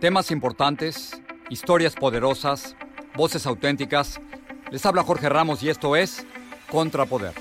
Temas 0.00 0.30
importantes, 0.30 1.20
historias 1.50 1.96
poderosas, 1.96 2.76
voces 3.16 3.44
auténticas. 3.46 4.20
Les 4.70 4.86
habla 4.86 5.02
Jorge 5.02 5.28
Ramos 5.28 5.60
y 5.64 5.70
esto 5.70 5.96
es 5.96 6.24
Contrapoder. 6.70 7.32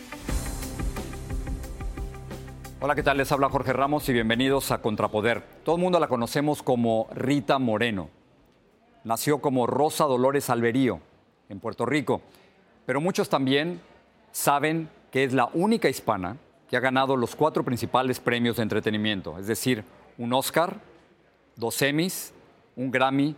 Hola, 2.79 2.95
¿qué 2.95 3.03
tal? 3.03 3.17
Les 3.17 3.31
habla 3.31 3.49
Jorge 3.49 3.73
Ramos 3.73 4.09
y 4.09 4.13
bienvenidos 4.13 4.71
a 4.71 4.81
Contrapoder. 4.81 5.43
Todo 5.63 5.75
el 5.75 5.83
mundo 5.83 5.99
la 5.99 6.07
conocemos 6.07 6.63
como 6.63 7.07
Rita 7.13 7.59
Moreno. 7.59 8.09
Nació 9.03 9.37
como 9.37 9.67
Rosa 9.67 10.05
Dolores 10.05 10.49
Alberío 10.49 10.99
en 11.49 11.59
Puerto 11.59 11.85
Rico, 11.85 12.21
pero 12.87 12.99
muchos 12.99 13.29
también 13.29 13.79
saben 14.31 14.89
que 15.11 15.23
es 15.23 15.31
la 15.31 15.47
única 15.53 15.89
hispana 15.89 16.37
que 16.67 16.75
ha 16.75 16.79
ganado 16.79 17.17
los 17.17 17.35
cuatro 17.35 17.63
principales 17.63 18.19
premios 18.19 18.55
de 18.57 18.63
entretenimiento, 18.63 19.37
es 19.37 19.45
decir, 19.45 19.83
un 20.17 20.33
Oscar, 20.33 20.77
dos 21.55 21.79
Emmys, 21.83 22.33
un 22.77 22.89
Grammy 22.89 23.35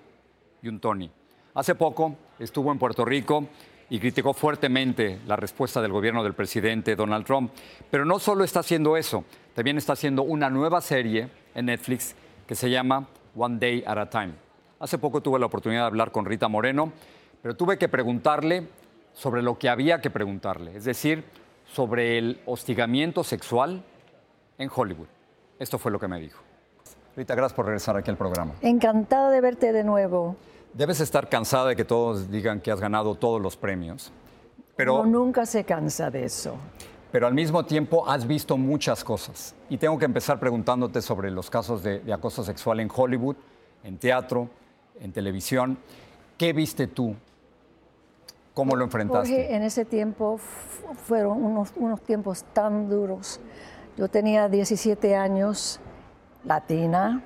y 0.61 0.67
un 0.67 0.79
Tony. 0.79 1.09
Hace 1.55 1.75
poco 1.75 2.15
estuvo 2.37 2.71
en 2.71 2.77
Puerto 2.77 3.03
Rico 3.03 3.47
y 3.89 3.99
criticó 3.99 4.33
fuertemente 4.33 5.19
la 5.25 5.35
respuesta 5.35 5.81
del 5.81 5.91
gobierno 5.91 6.23
del 6.23 6.33
presidente 6.33 6.95
Donald 6.95 7.25
Trump. 7.25 7.51
Pero 7.89 8.05
no 8.05 8.19
solo 8.19 8.43
está 8.43 8.59
haciendo 8.59 8.95
eso, 8.95 9.23
también 9.55 9.77
está 9.77 9.93
haciendo 9.93 10.23
una 10.23 10.49
nueva 10.49 10.79
serie 10.81 11.29
en 11.55 11.65
Netflix 11.65 12.15
que 12.45 12.55
se 12.55 12.69
llama 12.69 13.07
One 13.35 13.57
Day 13.59 13.83
at 13.85 13.97
a 13.97 14.09
Time. 14.09 14.33
Hace 14.79 14.97
poco 14.97 15.21
tuve 15.21 15.39
la 15.39 15.47
oportunidad 15.47 15.81
de 15.81 15.87
hablar 15.87 16.11
con 16.11 16.25
Rita 16.25 16.47
Moreno, 16.47 16.93
pero 17.41 17.55
tuve 17.55 17.77
que 17.77 17.89
preguntarle 17.89 18.67
sobre 19.13 19.41
lo 19.41 19.57
que 19.57 19.69
había 19.69 20.01
que 20.01 20.09
preguntarle, 20.09 20.75
es 20.75 20.85
decir, 20.85 21.23
sobre 21.65 22.17
el 22.17 22.41
hostigamiento 22.45 23.23
sexual 23.23 23.83
en 24.57 24.69
Hollywood. 24.73 25.07
Esto 25.57 25.77
fue 25.77 25.91
lo 25.91 25.99
que 25.99 26.07
me 26.07 26.19
dijo. 26.19 26.48
Rita, 27.19 27.35
gracias 27.35 27.53
por 27.53 27.65
regresar 27.65 27.97
aquí 27.97 28.09
al 28.09 28.15
programa. 28.15 28.53
Encantada 28.61 29.29
de 29.29 29.41
verte 29.41 29.73
de 29.73 29.83
nuevo. 29.83 30.37
Debes 30.73 31.01
estar 31.01 31.27
cansada 31.27 31.67
de 31.67 31.75
que 31.75 31.83
todos 31.83 32.31
digan 32.31 32.61
que 32.61 32.71
has 32.71 32.79
ganado 32.79 33.13
todos 33.15 33.41
los 33.41 33.57
premios. 33.57 34.13
Pero, 34.77 34.99
No, 34.99 35.05
nunca 35.05 35.45
se 35.45 35.65
cansa 35.65 36.09
de 36.09 36.23
eso. 36.23 36.55
pero 37.11 37.27
al 37.27 37.33
mismo 37.33 37.65
tiempo 37.65 38.07
has 38.07 38.25
visto 38.25 38.55
muchas 38.55 39.03
cosas. 39.03 39.53
Y 39.69 39.77
tengo 39.77 39.99
que 39.99 40.05
empezar 40.05 40.39
preguntándote 40.39 41.01
sobre 41.01 41.29
los 41.29 41.49
casos 41.49 41.83
de, 41.83 41.99
de 41.99 42.13
acoso 42.13 42.41
sexual 42.45 42.79
en 42.79 42.87
Hollywood, 42.95 43.35
en 43.83 43.97
teatro, 43.97 44.47
en 45.01 45.11
televisión. 45.11 45.77
¿Qué 46.37 46.53
viste 46.53 46.87
tú? 46.87 47.15
¿Cómo 48.53 48.77
lo 48.77 48.85
enfrentaste? 48.85 49.27
Jorge, 49.29 49.55
en 49.57 49.63
ese 49.63 49.83
tiempo 49.83 50.37
fu- 50.37 50.93
fueron 50.93 51.43
unos, 51.43 51.73
unos 51.75 51.99
tiempos 52.01 52.45
tan 52.53 52.87
duros. 52.89 53.41
Yo 53.97 54.07
tenía 54.07 54.47
17 54.47 55.17
años, 55.17 55.81
latina, 56.45 57.21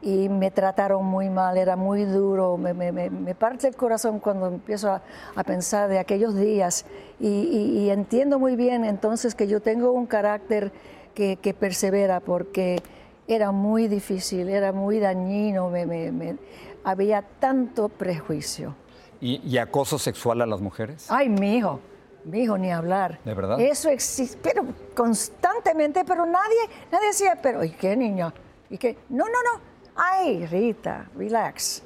y 0.00 0.28
me 0.28 0.50
trataron 0.52 1.04
muy 1.04 1.28
mal, 1.28 1.56
era 1.56 1.74
muy 1.74 2.04
duro, 2.04 2.56
me, 2.56 2.72
me- 2.72 2.92
me- 2.92 3.10
me 3.10 3.34
parte 3.34 3.66
el 3.66 3.74
corazón 3.74 4.20
cuando 4.20 4.46
empiezo 4.46 4.92
a, 4.92 5.02
a 5.34 5.42
pensar 5.44 5.88
de 5.88 5.98
aquellos 5.98 6.36
días 6.36 6.86
y, 7.18 7.26
y- 7.26 7.78
y 7.80 7.90
entiendo 7.90 8.38
muy 8.38 8.54
bien 8.54 8.84
entonces 8.84 9.34
que 9.34 9.48
yo 9.48 9.60
tengo 9.60 9.90
un 9.90 10.06
carácter 10.06 10.70
que, 11.14 11.36
que 11.36 11.52
persevera 11.52 12.20
porque 12.20 12.80
era 13.26 13.50
muy 13.50 13.88
difícil, 13.88 14.48
era 14.48 14.72
muy 14.72 15.00
dañino, 15.00 15.68
me- 15.68 16.36
había 16.84 17.22
tanto 17.40 17.88
prejuicio. 17.88 18.74
¿Y, 19.20 19.40
y 19.44 19.58
acoso 19.58 19.98
sexual 19.98 20.40
a 20.42 20.46
las 20.46 20.60
mujeres? 20.60 21.06
Ay, 21.10 21.28
mi 21.28 21.56
hijo, 21.56 21.80
mi 22.28 22.40
hijo, 22.40 22.56
ni 22.58 22.70
hablar. 22.70 23.18
¿De 23.24 23.34
verdad? 23.34 23.60
Eso 23.60 23.88
existe, 23.88 24.38
pero 24.42 24.64
constantemente, 24.94 26.04
pero 26.04 26.24
nadie, 26.26 26.58
nadie 26.92 27.08
decía, 27.08 27.38
pero 27.42 27.64
¿y 27.64 27.70
qué 27.70 27.96
niña? 27.96 28.32
¿Y 28.70 28.78
qué? 28.78 28.98
No, 29.08 29.24
no, 29.24 29.42
no. 29.42 29.60
Ay, 29.96 30.46
Rita, 30.46 31.08
relax. 31.16 31.82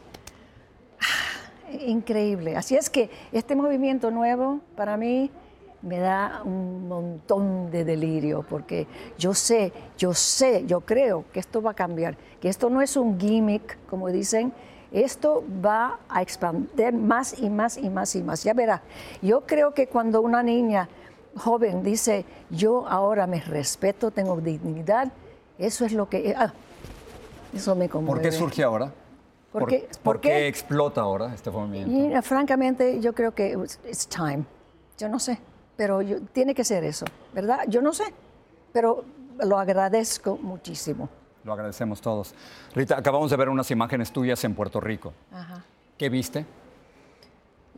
Ah, 1.00 1.42
Increíble. 1.86 2.56
Así 2.56 2.76
es 2.76 2.90
que 2.90 3.10
este 3.32 3.56
movimiento 3.56 4.10
nuevo 4.10 4.60
para 4.76 4.96
mí 4.96 5.30
me 5.80 5.98
da 5.98 6.42
un 6.44 6.86
montón 6.86 7.70
de 7.70 7.84
delirio 7.84 8.44
porque 8.48 8.86
yo 9.18 9.34
sé, 9.34 9.72
yo 9.96 10.14
sé, 10.14 10.64
yo 10.66 10.80
creo 10.82 11.24
que 11.32 11.40
esto 11.40 11.62
va 11.62 11.72
a 11.72 11.74
cambiar, 11.74 12.16
que 12.40 12.48
esto 12.48 12.70
no 12.70 12.82
es 12.82 12.96
un 12.96 13.18
gimmick, 13.18 13.78
como 13.88 14.08
dicen, 14.08 14.52
esto 14.92 15.42
va 15.64 15.98
a 16.08 16.22
expandir 16.22 16.92
más 16.92 17.38
y 17.38 17.48
más 17.50 17.76
y 17.78 17.88
más 17.90 18.14
y 18.16 18.22
más. 18.22 18.44
Ya 18.44 18.54
verá, 18.54 18.82
yo 19.20 19.42
creo 19.42 19.72
que 19.74 19.86
cuando 19.88 20.20
una 20.20 20.42
niña 20.42 20.88
joven 21.36 21.82
dice, 21.82 22.24
yo 22.50 22.86
ahora 22.86 23.26
me 23.26 23.40
respeto, 23.40 24.10
tengo 24.10 24.40
dignidad, 24.40 25.10
eso 25.58 25.84
es 25.86 25.92
lo 25.92 26.08
que... 26.08 26.34
ah, 26.36 26.52
eso 27.54 27.74
me 27.74 27.88
conmueve. 27.88 28.20
¿Por 28.20 28.30
qué 28.30 28.32
surge 28.36 28.62
ahora? 28.62 28.92
¿Por 29.52 29.66
qué? 29.66 29.80
¿Por 29.90 30.00
¿Por 30.02 30.20
qué 30.20 30.28
qué? 30.28 30.48
explota 30.48 31.02
ahora 31.02 31.34
este 31.34 31.50
movimiento? 31.50 31.90
Y 31.90 32.12
eh, 32.12 32.22
francamente, 32.22 33.00
yo 33.00 33.12
creo 33.14 33.34
que 33.34 33.50
it's, 33.52 33.78
it's 33.86 34.06
time. 34.06 34.44
Yo 34.98 35.08
no 35.08 35.18
sé, 35.18 35.38
pero 35.76 36.00
yo- 36.00 36.20
tiene 36.32 36.54
que 36.54 36.64
ser 36.64 36.84
eso, 36.84 37.04
¿verdad? 37.34 37.60
Yo 37.68 37.82
no 37.82 37.92
sé, 37.92 38.04
pero 38.72 39.04
lo 39.42 39.58
agradezco 39.58 40.38
muchísimo. 40.40 41.08
Lo 41.44 41.52
agradecemos 41.52 42.00
todos. 42.00 42.34
Rita, 42.74 42.96
acabamos 42.98 43.30
de 43.30 43.36
ver 43.36 43.48
unas 43.48 43.70
imágenes 43.70 44.12
tuyas 44.12 44.42
en 44.44 44.54
Puerto 44.54 44.80
Rico. 44.80 45.12
Ajá. 45.32 45.64
¿Qué 45.98 46.08
viste? 46.08 46.46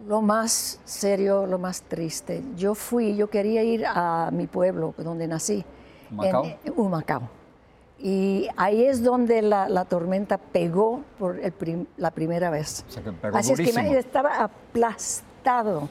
Lo 0.06 0.20
más 0.22 0.80
serio, 0.84 1.46
lo 1.46 1.58
más 1.58 1.82
triste. 1.82 2.42
Yo 2.56 2.74
fui, 2.74 3.16
yo 3.16 3.30
quería 3.30 3.62
ir 3.62 3.84
a 3.86 4.30
mi 4.32 4.46
pueblo, 4.46 4.92
donde 4.98 5.26
nací, 5.28 5.64
¿Humacao? 6.10 6.44
en 6.44 6.58
Humacao. 6.76 7.22
Y 7.98 8.48
ahí 8.56 8.84
es 8.84 9.02
donde 9.02 9.40
la, 9.40 9.68
la 9.68 9.84
tormenta 9.84 10.36
pegó 10.36 11.02
por 11.18 11.38
el 11.38 11.52
prim- 11.52 11.86
la 11.96 12.10
primera 12.10 12.50
vez. 12.50 12.84
O 12.88 12.90
sea, 12.90 13.02
que 13.04 13.12
pegó 13.12 13.36
Así 13.36 13.52
es 13.52 13.60
que 13.60 13.98
estaba 13.98 14.42
aplastado. 14.42 15.88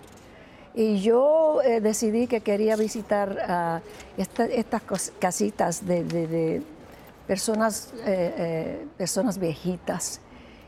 Y 0.75 0.99
yo 1.01 1.61
eh, 1.63 1.79
decidí 1.81 2.27
que 2.27 2.41
quería 2.41 2.75
visitar 2.75 3.37
ah, 3.47 3.79
esta- 4.17 4.45
estas 4.45 4.81
cos- 4.85 5.11
casitas 5.19 5.85
de, 5.87 6.03
de- 6.03 6.27
de 6.27 6.63
personas, 7.27 7.93
eh, 8.05 8.33
eh, 8.37 8.87
personas 8.97 9.37
viejitas. 9.37 10.21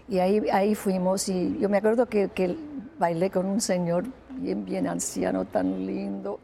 Y 0.07 0.19
ahí, 0.19 0.41
ahí 0.51 0.75
fuimos 0.75 1.27
y 1.29 1.57
yo 1.59 1.67
me 1.69 1.77
acuerdo 1.77 2.05
que, 2.07 2.29
que 2.29 2.55
bailé 2.99 3.29
con 3.31 3.45
un 3.47 3.59
señor 3.61 4.05
bien, 4.29 4.63
bien 4.65 4.87
anciano, 4.87 5.45
tan 5.45 5.85
lindo. 5.85 6.39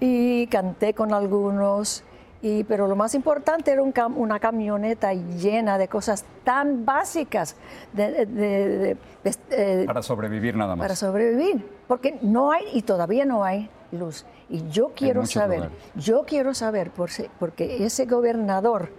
Y 0.00 0.46
canté 0.46 0.94
con 0.94 1.12
algunos 1.12 2.04
Y, 2.40 2.62
pero 2.64 2.86
lo 2.86 2.94
más 2.94 3.16
importante 3.16 3.72
era 3.72 3.82
un 3.82 3.92
cam- 3.92 4.14
una 4.16 4.38
camioneta 4.38 5.12
llena 5.12 5.76
de 5.76 5.88
cosas 5.88 6.24
tan 6.44 6.84
básicas 6.84 7.56
de, 7.92 8.12
de- 8.12 8.26
de- 8.26 8.96
de- 9.24 9.36
eh, 9.50 9.84
Para 9.86 10.02
sobrevivir 10.02 10.56
nada 10.56 10.76
más. 10.76 10.84
para 10.84 10.94
sobrevivir, 10.94 11.68
porque 11.88 12.16
no 12.22 12.52
hay 12.52 12.62
y 12.72 12.82
todavía 12.82 13.24
no 13.24 13.42
hay 13.42 13.68
luz. 13.90 14.24
Y 14.48 14.68
yo 14.70 14.92
quiero 14.94 15.26
saber, 15.26 15.58
lugares. 15.58 15.78
yo 15.96 16.24
quiero 16.28 16.54
saber, 16.54 16.92
por 16.92 17.10
si- 17.10 17.26
porque 17.40 17.84
ese 17.84 18.06
gobernador 18.06 18.90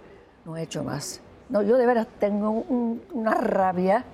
no 0.44 0.54
ha 0.54 0.62
hecho 0.62 0.82
más. 0.84 1.20
No, 1.48 1.62
yo 1.62 1.76
de 1.76 1.86
veras 1.86 2.06
tengo 2.18 2.50
un- 2.50 3.02
una 3.12 3.34
rabia. 3.34 4.04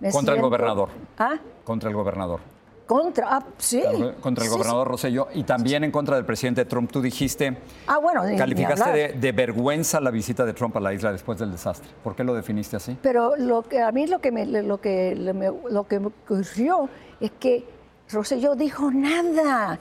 Me 0.00 0.10
Contra 0.10 0.34
el 0.34 0.40
gobernador. 0.40 0.88
¿Ah? 1.18 1.34
Contra 1.64 1.88
el 1.90 1.94
gobernador. 1.96 2.40
Contra, 2.86 3.26
ah, 3.36 3.44
sí. 3.58 3.82
Contra 4.20 4.42
el 4.44 4.48
Sí, 4.48 4.54
sí. 4.54 4.56
gobernador 4.56 4.88
Rosselló 4.88 5.28
y 5.34 5.42
también 5.44 5.84
en 5.84 5.90
contra 5.90 6.16
del 6.16 6.24
presidente 6.24 6.64
Trump. 6.64 6.90
Tú 6.90 7.02
dijiste, 7.02 7.58
Ah, 7.86 7.98
bueno, 7.98 8.22
calificaste 8.38 8.90
de, 8.90 9.08
de 9.12 9.32
vergüenza 9.32 10.00
la 10.00 10.10
visita 10.10 10.46
de 10.46 10.54
Trump 10.54 10.74
a 10.78 10.80
la 10.80 10.94
isla 10.94 11.12
después 11.12 11.38
del 11.38 11.50
desastre. 11.52 11.90
¿Por 12.02 12.16
qué 12.16 12.24
lo 12.24 12.32
definiste 12.34 12.76
así? 12.76 12.96
Pero 13.02 13.36
lo 13.36 13.60
que 13.62 13.82
a 13.82 13.92
mí 13.92 14.06
lo 14.06 14.20
que 14.20 14.32
me, 14.32 14.46
lo 14.46 14.80
que 14.80 15.14
lo 15.14 15.86
que 15.86 16.00
me 16.00 16.06
ocurrió 16.06 16.88
es 17.20 17.30
que 17.32 17.66
Rosselló 18.10 18.54
dijo 18.54 18.90
nada. 18.90 19.78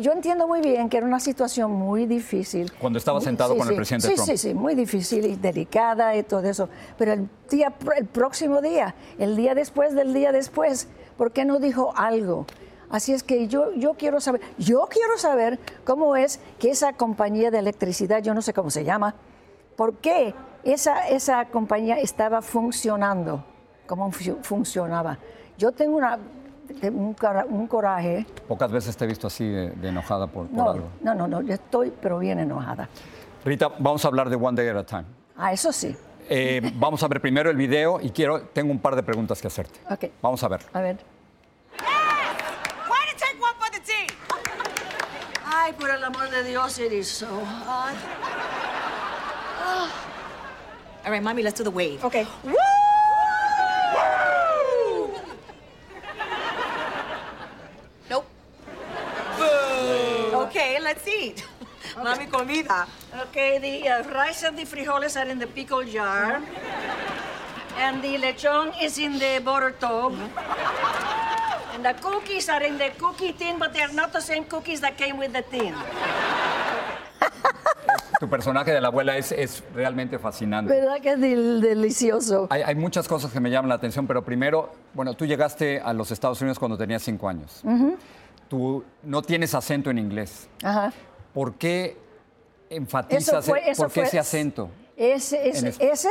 Yo 0.00 0.12
entiendo 0.12 0.46
muy 0.46 0.60
bien 0.60 0.88
que 0.88 0.98
era 0.98 1.06
una 1.06 1.18
situación 1.20 1.72
muy 1.72 2.06
difícil. 2.06 2.70
Cuando 2.78 2.98
estaba 2.98 3.20
sentado 3.20 3.54
sí, 3.54 3.58
con 3.58 3.68
el 3.68 3.74
sí. 3.74 3.76
presidente 3.76 4.06
sí, 4.08 4.14
Trump. 4.14 4.28
Sí, 4.30 4.36
sí, 4.36 4.54
muy 4.54 4.74
difícil 4.74 5.24
y 5.26 5.36
delicada 5.36 6.14
y 6.16 6.22
todo 6.22 6.42
eso. 6.48 6.68
Pero 6.98 7.12
el 7.14 7.28
día, 7.50 7.72
el 7.96 8.06
próximo 8.06 8.60
día, 8.60 8.94
el 9.18 9.34
día 9.36 9.54
después 9.54 9.94
del 9.94 10.12
día 10.12 10.30
después, 10.32 10.88
¿por 11.16 11.32
qué 11.32 11.44
no 11.44 11.58
dijo 11.58 11.92
algo? 11.96 12.46
Así 12.90 13.12
es 13.12 13.22
que 13.22 13.48
yo, 13.48 13.72
yo 13.74 13.94
quiero 13.94 14.20
saber, 14.20 14.40
yo 14.58 14.86
quiero 14.90 15.16
saber 15.16 15.58
cómo 15.84 16.16
es 16.16 16.40
que 16.58 16.70
esa 16.70 16.92
compañía 16.92 17.50
de 17.50 17.58
electricidad, 17.60 18.20
yo 18.22 18.34
no 18.34 18.42
sé 18.42 18.52
cómo 18.52 18.68
se 18.70 18.84
llama, 18.84 19.14
¿por 19.76 19.94
qué 19.94 20.34
esa, 20.64 21.08
esa 21.08 21.46
compañía 21.46 21.98
estaba 21.98 22.42
funcionando? 22.42 23.44
¿Cómo 23.86 24.10
fu- 24.10 24.38
funcionaba? 24.42 25.18
Yo 25.56 25.70
tengo 25.72 25.96
una, 25.96 26.18
un, 26.90 27.14
cara- 27.14 27.44
un 27.48 27.66
coraje. 27.66 28.26
Pocas 28.48 28.70
veces 28.70 28.96
te 28.96 29.04
he 29.04 29.08
visto 29.08 29.26
así 29.26 29.46
de, 29.48 29.70
de 29.70 29.88
enojada 29.88 30.26
por, 30.26 30.46
por 30.48 30.56
No, 30.56 30.70
algo. 30.70 30.88
no, 31.02 31.14
no, 31.14 31.26
no, 31.28 31.42
yo 31.42 31.54
estoy 31.54 31.92
pero 32.00 32.18
bien 32.18 32.38
enojada. 32.38 32.88
Rita, 33.44 33.68
vamos 33.78 34.04
a 34.04 34.08
hablar 34.08 34.28
de 34.30 34.36
One 34.36 34.56
Day 34.56 34.68
at 34.68 34.76
a 34.76 34.84
Time. 34.84 35.04
Ah, 35.36 35.52
eso 35.52 35.72
sí. 35.72 35.96
Eh, 36.28 36.60
vamos 36.76 37.02
a 37.02 37.08
ver 37.08 37.20
primero 37.20 37.50
el 37.50 37.56
video 37.56 37.98
y 38.00 38.10
quiero, 38.10 38.42
tengo 38.42 38.70
un 38.70 38.78
par 38.78 38.94
de 38.94 39.02
preguntas 39.02 39.40
que 39.40 39.48
hacerte. 39.48 39.80
Ok. 39.90 40.04
Vamos 40.22 40.42
a 40.44 40.48
ver. 40.48 40.60
A 40.72 40.80
ver. 40.80 40.96
Way 41.78 43.06
to 43.12 43.16
take 43.18 43.40
one 43.40 43.54
for 43.58 43.70
the 43.72 43.80
team. 43.80 44.06
Ay, 45.44 45.72
por 45.72 45.90
el 45.90 46.04
amor 46.04 46.30
de 46.30 46.44
Dios, 46.44 46.78
it 46.78 46.92
is 46.92 47.08
so 47.08 47.26
hot. 47.26 47.94
All 51.04 51.10
right, 51.10 51.22
mommy, 51.22 51.42
let's 51.42 51.56
do 51.58 51.64
the 51.64 51.70
wave. 51.74 52.04
Okay. 52.04 52.26
Woo! 52.44 52.52
Let's 60.90 61.06
eat. 61.22 61.44
Mami, 61.96 62.26
comida. 62.30 62.86
Okay, 63.28 63.58
the 63.58 63.88
uh, 63.88 64.02
rice 64.12 64.42
and 64.44 64.58
the 64.58 64.64
frijoles 64.64 65.16
are 65.20 65.28
in 65.30 65.38
the 65.38 65.46
pickle 65.46 65.84
jar. 65.84 66.40
And 67.78 68.02
the 68.02 68.16
lechon 68.18 68.72
is 68.82 68.98
in 68.98 69.18
the 69.18 69.40
butter 69.44 69.70
tub. 69.78 70.14
And 71.74 71.84
the 71.84 71.94
cookies 71.94 72.48
are 72.48 72.62
in 72.62 72.76
the 72.78 72.90
cookie 72.98 73.32
tin, 73.32 73.58
but 73.58 73.72
they're 73.72 73.92
not 73.92 74.12
the 74.12 74.20
same 74.20 74.44
cookies 74.44 74.80
that 74.80 74.96
came 74.98 75.16
with 75.18 75.32
the 75.32 75.42
tin. 75.42 75.74
Tu 78.18 78.28
personaje 78.28 78.70
de 78.72 78.80
la 78.82 78.88
abuela 78.88 79.16
es, 79.16 79.32
es 79.32 79.62
realmente 79.74 80.18
fascinante. 80.18 80.74
¿Verdad 80.74 81.00
que 81.00 81.12
es 81.12 81.20
del- 81.20 81.60
delicioso? 81.62 82.48
Hay, 82.50 82.60
hay 82.62 82.74
muchas 82.74 83.08
cosas 83.08 83.32
que 83.32 83.40
me 83.40 83.48
llaman 83.50 83.70
la 83.70 83.76
atención, 83.76 84.06
pero 84.06 84.22
primero, 84.22 84.70
bueno, 84.92 85.14
tú 85.14 85.24
llegaste 85.24 85.80
a 85.80 85.94
los 85.94 86.10
Estados 86.10 86.38
Unidos 86.42 86.58
cuando 86.58 86.76
tenías 86.76 87.02
cinco 87.02 87.30
años. 87.30 87.62
Tú 88.50 88.82
no 89.04 89.22
tienes 89.22 89.54
acento 89.54 89.90
en 89.90 89.98
inglés. 89.98 90.48
Ajá. 90.64 90.92
¿Por 91.32 91.54
qué 91.54 91.96
enfatizas 92.68 93.28
Eso 93.28 93.42
fue, 93.52 93.70
eso 93.70 93.82
por 93.84 93.92
qué 93.92 94.00
fue- 94.00 94.08
ese 94.08 94.18
acento? 94.18 94.68
Ese, 94.96 95.48
ese, 95.48 96.08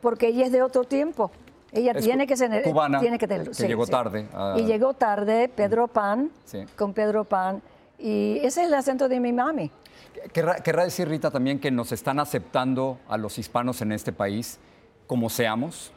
porque 0.00 0.28
ella 0.28 0.46
es 0.46 0.52
de 0.52 0.62
otro 0.62 0.84
tiempo. 0.84 1.32
Ella 1.72 1.90
Es 1.92 2.04
tiene 2.04 2.28
que 2.28 2.36
ser 2.36 2.62
cubana, 2.62 3.00
tiene 3.00 3.18
que, 3.18 3.26
tener- 3.26 3.48
que 3.48 3.54
sí, 3.54 3.66
llegó 3.66 3.86
sí. 3.86 3.90
tarde 3.90 4.28
a- 4.32 4.54
Y 4.56 4.64
llegó 4.66 4.94
tarde, 4.94 5.48
Pedro 5.48 5.88
Pan, 5.88 6.30
Sí. 6.44 6.64
con 6.76 6.94
Pedro 6.94 7.24
Pan. 7.24 7.60
Y 7.98 8.38
ese 8.38 8.62
es 8.62 8.68
el 8.68 8.74
acento 8.74 9.08
de 9.08 9.18
mi 9.18 9.32
mami. 9.32 9.70
Querrá, 10.32 10.56
querrá 10.56 10.84
decir, 10.84 11.08
Rita, 11.08 11.30
también 11.32 11.58
que 11.58 11.72
nos 11.72 11.90
están 11.90 12.20
aceptando 12.20 12.98
a 13.08 13.16
los 13.18 13.36
hispanos 13.38 13.82
en 13.82 13.90
este 13.92 14.12
país 14.12 14.58
como 15.08 15.28
seamos, 15.28 15.92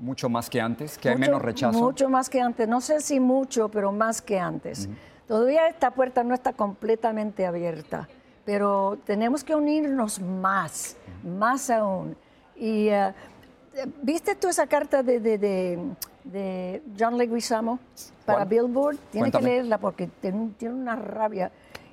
mucho 0.00 0.28
más 0.28 0.50
que 0.50 0.60
antes, 0.60 0.98
que 0.98 1.08
hay 1.08 1.16
menos 1.16 1.40
rechazo. 1.40 1.78
Mucho 1.78 2.08
más 2.08 2.28
que 2.28 2.40
antes. 2.40 2.66
No 2.66 2.80
sé 2.80 3.00
si 3.00 3.20
mucho, 3.20 3.68
pero 3.68 3.92
más 3.92 4.20
que 4.20 4.40
antes. 4.40 4.88
Todavía 5.26 5.66
esta 5.68 5.90
puerta 5.90 6.22
no 6.22 6.34
está 6.34 6.52
completamente 6.52 7.46
abierta, 7.46 8.08
pero 8.44 8.98
tenemos 9.04 9.42
que 9.42 9.54
unirnos 9.54 10.20
más, 10.20 10.96
más 11.24 11.68
aún. 11.70 12.16
Y 12.54 12.88
eh, 12.88 13.12
¿viste 14.02 14.34
tú 14.36 14.48
esa 14.48 14.66
carta 14.66 15.02
de, 15.02 15.18
de- 15.20 15.38
de- 15.38 15.78
de 16.24 16.82
John 16.98 17.16
Leguizamo 17.18 17.78
para 18.24 18.38
¿Cuál? 18.38 18.48
Billboard? 18.48 18.96
Tienes 19.10 19.32
que 19.32 19.40
leerla 19.42 19.78
porque 19.78 20.08
tiene, 20.20 20.50
tiene 20.58 20.74
una 20.74 20.96
rabia. 20.96 21.50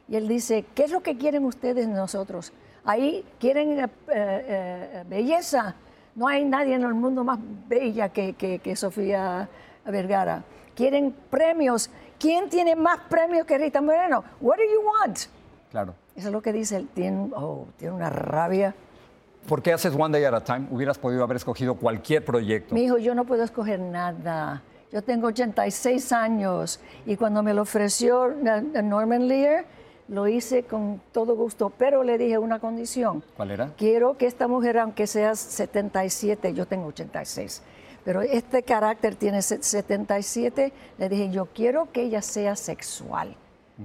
Y 0.08 0.16
él 0.16 0.28
dice, 0.28 0.66
¿qué 0.76 0.84
es 0.84 0.92
lo 0.92 1.02
que 1.02 1.18
quieren 1.18 1.46
ustedes 1.46 1.88
de 1.88 1.94
nosotros? 1.94 2.52
Ahí 2.86 3.24
quieren 3.40 3.80
eh, 3.80 3.88
eh, 4.10 5.04
belleza. 5.08 5.76
No 6.16 6.28
hay 6.28 6.46
nadie 6.46 6.76
en 6.76 6.84
el 6.84 6.94
mundo 6.94 7.24
más 7.24 7.40
bella 7.68 8.10
que, 8.10 8.34
que- 8.34 8.60
que 8.60 8.76
Sofía 8.76 9.48
Vergara. 9.92 10.44
Quieren 10.76 11.16
premios. 11.30 11.90
¿Quién 12.20 12.50
tiene 12.50 12.76
más 12.76 13.00
premios 13.10 13.46
que 13.46 13.58
Rita 13.58 13.82
Moreno? 13.82 14.24
What 14.42 14.58
do 14.58 14.64
you 14.64 14.82
want? 14.82 15.20
Claro. 15.72 15.94
Eso 16.16 16.28
es 16.28 16.34
lo 16.34 16.42
que 16.42 16.54
dice 16.54 16.78
él. 16.78 16.90
Tiene, 16.94 17.32
oh, 17.36 17.68
tiene 17.78 17.94
una 17.94 18.10
rabia. 18.10 18.76
¿Por 19.48 19.62
qué 19.62 19.74
haces 19.74 19.94
One 19.98 20.18
Day 20.18 20.24
at 20.24 20.34
a 20.34 20.44
Time? 20.44 20.68
Hubieras 20.72 20.98
podido 20.98 21.24
haber 21.24 21.38
escogido 21.38 21.76
cualquier 21.76 22.24
proyecto. 22.24 22.74
Mi 22.74 22.84
hijo, 22.84 22.98
yo 22.98 23.14
no 23.14 23.26
puedo 23.26 23.44
escoger 23.44 23.80
nada. 23.80 24.62
Yo 24.92 25.02
tengo 25.02 25.28
86 25.28 26.12
años 26.12 26.80
y 27.06 27.18
cuando 27.18 27.42
me 27.42 27.54
lo 27.54 27.64
ofreció 27.64 28.30
Norman 28.84 29.28
Lear, 29.28 29.66
lo 30.08 30.28
hice 30.28 30.64
con 30.64 31.02
todo 31.12 31.36
gusto, 31.36 31.72
pero 31.76 32.04
le 32.04 32.18
dije 32.18 32.38
una 32.38 32.60
condición. 32.60 33.24
¿Cuál 33.36 33.52
era? 33.52 33.72
Quiero 33.76 34.18
que 34.18 34.28
esta 34.28 34.48
mujer, 34.48 34.78
aunque 34.78 35.08
sea 35.08 35.36
77, 35.36 36.54
yo 36.54 36.68
tengo 36.68 36.88
86, 36.88 37.64
pero 38.04 38.22
este 38.22 38.64
carácter 38.64 39.16
tiene 39.16 39.42
se- 39.42 39.62
77, 39.64 40.74
le 40.98 41.10
dije, 41.10 41.30
yo 41.32 41.46
quiero 41.48 41.92
que 41.92 42.04
ella 42.04 42.22
sea 42.22 42.56
sexual. 42.56 43.36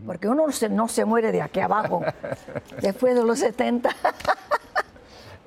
Porque 0.04 0.28
uno 0.28 0.50
se- 0.52 0.68
no 0.68 0.86
se 0.88 1.04
muere 1.04 1.32
de 1.32 1.40
aquí 1.42 1.60
abajo, 1.60 2.02
después 2.82 3.14
de 3.14 3.24
los 3.24 3.38
70. 3.38 3.90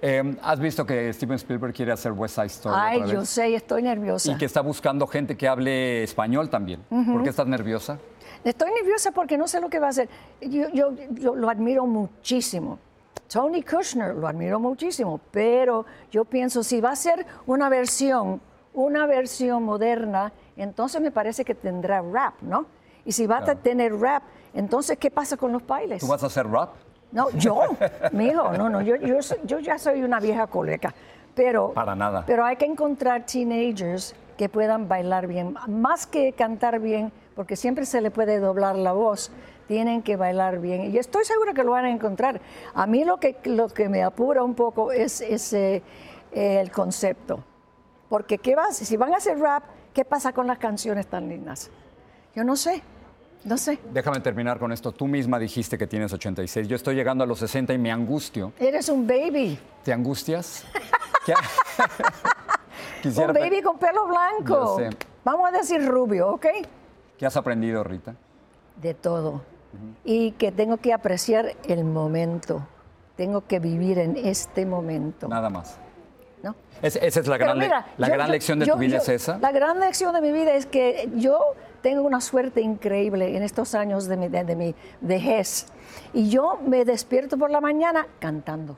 Eh, 0.03 0.35
¿Has 0.41 0.59
visto 0.59 0.83
que 0.83 1.13
Steven 1.13 1.35
Spielberg 1.35 1.75
quiere 1.75 1.91
hacer 1.91 2.11
West 2.11 2.33
Side 2.33 2.47
Story 2.47 2.75
Ay, 2.75 2.97
otra 3.01 3.13
yo 3.13 3.19
vez? 3.19 3.29
sé, 3.29 3.53
estoy 3.53 3.83
nerviosa. 3.83 4.31
Y 4.31 4.35
que 4.35 4.45
está 4.45 4.61
buscando 4.61 5.05
gente 5.05 5.37
que 5.37 5.47
hable 5.47 6.01
español 6.03 6.49
también. 6.49 6.81
¿Por 6.89 7.21
qué 7.21 7.29
estás 7.29 7.45
nerviosa? 7.45 7.99
Estoy 8.43 8.71
nerviosa 8.71 9.11
porque 9.11 9.37
no 9.37 9.47
sé 9.47 9.61
lo 9.61 9.69
que 9.69 9.77
va 9.79 9.85
a 9.87 9.89
hacer. 9.91 10.09
Yo, 10.41 10.69
yo- 10.69 10.91
yo 11.11 11.35
lo 11.35 11.47
admiro 11.51 11.85
muchísimo. 11.85 12.79
Tony 13.31 13.61
Kushner 13.61 14.15
lo 14.15 14.27
admiro 14.27 14.59
muchísimo, 14.59 15.21
pero 15.29 15.85
yo 16.11 16.25
pienso 16.25 16.63
si 16.63 16.81
va 16.81 16.93
a 16.93 16.95
ser 16.95 17.23
una 17.45 17.69
versión, 17.69 18.41
una 18.73 19.05
versión 19.05 19.63
moderna, 19.63 20.31
entonces 20.55 21.01
me 21.01 21.11
parece 21.11 21.43
que 21.43 21.55
tendrá 21.55 22.01
rap, 22.01 22.35
¿no? 22.41 22.65
Y 23.05 23.11
si 23.11 23.25
va 23.27 23.37
a 23.37 23.55
tener 23.55 23.95
rap, 23.99 24.23
entonces 24.53 24.97
¿qué 24.97 25.09
pasa 25.09 25.37
con 25.37 25.51
los 25.51 25.65
bailes? 25.65 25.99
¿Tú 25.99 26.07
vas 26.07 26.23
a 26.23 26.27
hacer 26.27 26.47
rap? 26.47 26.69
No, 27.11 27.29
yo, 27.31 27.61
mi 28.11 28.27
hijo, 28.27 28.51
no, 28.53 28.69
no, 28.69 28.81
yo, 28.81 28.95
yo, 28.95 29.17
yo 29.43 29.59
ya 29.59 29.77
soy 29.77 30.03
una 30.03 30.19
vieja 30.19 30.47
coleca, 30.47 30.93
pero... 31.35 31.73
Para 31.73 31.95
nada. 31.95 32.23
Pero 32.25 32.45
hay 32.45 32.55
que 32.55 32.65
encontrar 32.65 33.25
teenagers 33.25 34.15
que 34.37 34.49
puedan 34.49 34.87
bailar 34.87 35.27
bien, 35.27 35.55
más 35.67 36.07
que 36.07 36.33
cantar 36.33 36.79
bien, 36.79 37.11
porque 37.35 37.55
siempre 37.55 37.85
se 37.85 38.01
le 38.01 38.11
puede 38.11 38.39
doblar 38.39 38.75
la 38.75 38.93
voz, 38.93 39.31
tienen 39.67 40.01
que 40.01 40.15
bailar 40.15 40.59
bien. 40.59 40.93
Y 40.93 40.97
estoy 40.97 41.25
segura 41.25 41.53
que 41.53 41.63
lo 41.63 41.71
van 41.71 41.85
a 41.85 41.91
encontrar. 41.91 42.41
A 42.73 42.87
mí 42.87 43.03
lo 43.05 43.17
que, 43.17 43.37
lo 43.45 43.69
que 43.69 43.87
me 43.87 44.03
apura 44.03 44.43
un 44.43 44.53
poco 44.53 44.91
es, 44.91 45.21
ese, 45.21 45.81
eh, 46.31 46.59
el 46.59 46.71
concepto. 46.71 47.43
Porque 48.11 48.39
¿qué 48.39 48.55
vas? 48.55 48.75
si 48.75 48.97
van 48.97 49.13
a 49.13 49.17
hacer 49.17 49.39
rap, 49.39 49.63
¿qué 49.93 50.03
pasa 50.03 50.33
con 50.33 50.45
las 50.45 50.57
canciones 50.57 51.07
tan 51.07 51.29
lindas? 51.29 51.71
Yo 52.35 52.43
no 52.43 52.57
sé, 52.57 52.83
no 53.45 53.57
sé. 53.57 53.79
Déjame 53.93 54.19
terminar 54.19 54.59
con 54.59 54.73
esto. 54.73 54.91
Tú 54.91 55.07
misma 55.07 55.39
dijiste 55.39 55.77
que 55.77 55.87
tienes 55.87 56.11
86. 56.11 56.67
Yo 56.67 56.75
estoy 56.75 56.95
llegando 56.95 57.23
a 57.23 57.27
los 57.27 57.39
60 57.39 57.73
y 57.73 57.77
me 57.77 57.89
angustio. 57.89 58.51
Eres 58.59 58.89
un 58.89 59.07
baby. 59.07 59.57
¿Te 59.85 59.93
angustias? 59.93 60.65
Un 63.05 63.33
baby 63.33 63.61
con 63.61 63.79
pelo 63.79 64.05
blanco. 64.07 64.77
Yo 64.77 64.89
sé. 64.89 64.97
Vamos 65.23 65.49
a 65.49 65.57
decir 65.57 65.83
rubio, 65.87 66.33
¿ok? 66.33 66.45
¿Qué 67.17 67.25
has 67.25 67.37
aprendido, 67.37 67.81
Rita? 67.83 68.13
De 68.75 68.93
todo. 68.93 69.41
Y 70.03 70.33
que 70.33 70.51
tengo 70.51 70.77
que 70.77 70.91
apreciar 70.91 71.55
el 71.63 71.85
momento. 71.85 72.67
tengo 73.15 73.47
que 73.47 73.59
vivir 73.59 73.99
en 73.99 74.17
este 74.17 74.65
momento. 74.65 75.29
Nada 75.29 75.49
más. 75.49 75.79
¿No? 76.43 76.55
Es- 76.81 76.95
esa 76.95 77.19
es 77.19 77.27
la 77.27 77.37
gran, 77.37 77.57
le- 77.59 77.67
la 77.69 77.85
yo- 77.97 78.13
gran 78.13 78.27
yo- 78.27 78.31
lección 78.31 78.59
de 78.59 78.65
yo- 78.65 78.73
tu 78.73 78.79
vida, 78.79 78.97
es 78.97 79.09
esa. 79.09 79.37
La 79.39 79.51
gran 79.51 79.79
lección 79.79 80.13
de 80.13 80.21
mi 80.21 80.31
vida 80.31 80.53
es 80.53 80.65
que 80.65 81.09
yo 81.15 81.39
tengo 81.81 82.01
una 82.03 82.21
suerte 82.21 82.61
increíble 82.61 83.35
en 83.37 83.43
estos 83.43 83.75
años 83.75 84.07
de 84.07 84.17
mi, 84.17 84.27
de, 84.27 84.43
de 84.43 84.55
mi 84.55 84.75
vejez. 85.01 85.67
Y 86.13 86.29
yo 86.29 86.59
me 86.65 86.85
despierto 86.85 87.37
por 87.37 87.49
la 87.51 87.61
mañana 87.61 88.07
cantando. 88.19 88.77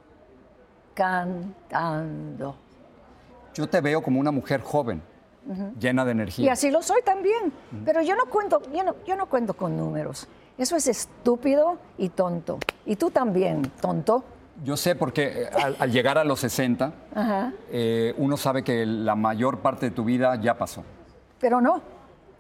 Cantando. 0.94 2.56
Yo 3.54 3.68
te 3.68 3.82
veo 3.82 4.02
como 4.02 4.20
una 4.20 4.32
mujer 4.32 4.62
joven, 4.62 5.02
llena 5.80 6.06
de 6.06 6.12
energía. 6.12 6.46
Y 6.46 6.50
así 6.50 6.72
lo 6.72 6.82
soy 6.82 7.02
también. 7.04 7.52
Pero 7.86 8.02
yo 8.02 8.16
no 8.16 8.26
cuento, 8.26 8.62
yo 8.74 8.84
no, 8.84 8.96
yo 9.06 9.16
no 9.16 9.28
cuento 9.28 9.54
con 9.54 9.78
números. 9.78 10.28
Eso 10.58 10.76
es 10.76 10.88
estúpido 10.88 11.78
y 11.98 12.10
tonto. 12.10 12.60
Y 12.86 12.96
tú 12.96 13.10
también, 13.12 13.64
tonto. 13.82 14.24
Yo 14.64 14.78
sé 14.78 14.96
porque 14.96 15.44
eh, 15.44 15.50
al, 15.62 15.76
al 15.80 15.92
llegar 15.92 16.18
a 16.18 16.24
los 16.24 16.40
60, 16.42 16.94
Ajá. 17.16 17.54
eh, 17.72 18.14
uno 18.18 18.38
sabe 18.38 18.64
que 18.64 18.86
la 18.86 19.16
mayor 19.16 19.60
parte 19.60 19.88
de 19.90 19.92
tu 19.96 20.04
vida 20.04 20.36
ya 20.36 20.58
pasó. 20.58 20.84
Pero 21.40 21.60
no. 21.62 21.82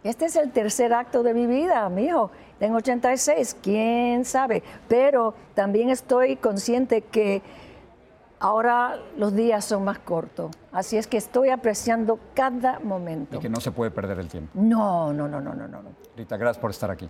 Este 0.04 0.26
es 0.26 0.36
el 0.36 0.52
tercer 0.52 0.94
acto 0.94 1.24
de 1.24 1.34
mi 1.34 1.48
vida, 1.48 1.88
mijo. 1.90 2.30
Tengo 2.60 2.78
86, 2.78 3.58
quién 3.62 4.26
sabe. 4.26 4.62
Pero 4.88 5.34
también 5.56 5.90
estoy 5.90 6.36
consciente 6.36 7.02
que 7.02 7.42
ahora 8.40 8.98
los 9.18 9.34
días 9.34 9.64
son 9.66 9.84
más 9.86 10.00
cortos. 10.00 10.52
Así 10.72 10.98
es 10.98 11.08
que 11.08 11.18
estoy 11.18 11.50
apreciando 11.50 12.20
cada 12.34 12.80
momento. 12.80 13.38
Y 13.38 13.40
que 13.40 13.50
no 13.50 13.60
se 13.62 13.72
puede 13.72 13.92
perder 13.92 14.20
el 14.20 14.28
tiempo. 14.28 14.52
No, 14.54 15.14
no, 15.14 15.28
no, 15.28 15.40
no, 15.42 15.54
no, 15.54 15.68
no. 15.68 15.82
no. 15.82 15.90
Rita, 16.18 16.38
gracias 16.38 16.62
por 16.62 16.72
estar 16.72 16.92
aquí. 16.92 17.10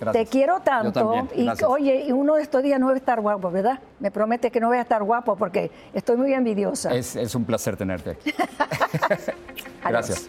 Gracias. 0.00 0.24
Te 0.24 0.30
quiero 0.30 0.60
tanto. 0.60 1.28
Y 1.34 1.48
oye, 1.64 2.12
uno 2.12 2.34
de 2.34 2.42
estos 2.42 2.62
días 2.62 2.80
no 2.80 2.86
voy 2.86 2.94
a 2.94 2.98
estar 2.98 3.20
guapo, 3.20 3.50
¿verdad? 3.50 3.78
Me 4.00 4.10
promete 4.10 4.50
que 4.50 4.60
no 4.60 4.68
voy 4.68 4.78
a 4.78 4.82
estar 4.82 5.02
guapo 5.02 5.36
porque 5.36 5.70
estoy 5.92 6.16
muy 6.16 6.32
envidiosa. 6.32 6.94
Es, 6.94 7.16
es 7.16 7.34
un 7.34 7.44
placer 7.44 7.76
tenerte 7.76 8.10
aquí. 8.10 8.34
Gracias. 9.88 10.28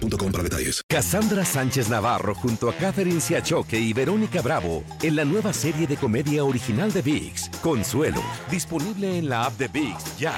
para 0.00 0.42
detalles. 0.42 0.82
Cassandra 0.88 1.44
Sánchez 1.44 1.88
Navarro 1.88 2.34
junto 2.34 2.68
a 2.68 2.74
Catherine 2.74 3.20
Siachoque 3.20 3.78
y 3.78 3.92
Verónica 3.92 4.42
Bravo 4.42 4.84
en 5.02 5.16
la 5.16 5.24
nueva 5.24 5.52
serie 5.52 5.86
de 5.86 5.96
comedia 5.96 6.44
original 6.44 6.92
de 6.92 7.02
VIX, 7.02 7.50
Consuelo, 7.62 8.22
disponible 8.50 9.18
en 9.18 9.28
la 9.28 9.44
app 9.44 9.58
de 9.58 9.68
VIX 9.68 10.18
ya. 10.18 10.34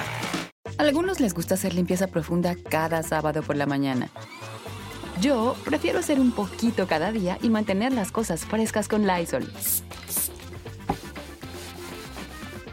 Algunos 0.77 1.19
les 1.19 1.33
gusta 1.33 1.55
hacer 1.55 1.73
limpieza 1.73 2.07
profunda 2.07 2.55
cada 2.69 3.03
sábado 3.03 3.43
por 3.43 3.55
la 3.55 3.65
mañana. 3.65 4.09
Yo 5.21 5.55
prefiero 5.65 5.99
hacer 5.99 6.19
un 6.19 6.31
poquito 6.31 6.87
cada 6.87 7.11
día 7.11 7.37
y 7.41 7.49
mantener 7.49 7.93
las 7.93 8.11
cosas 8.11 8.45
frescas 8.45 8.87
con 8.87 9.05
Lysol. 9.05 9.51